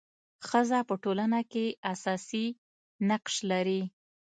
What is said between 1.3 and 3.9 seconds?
کي اساسي نقش لري.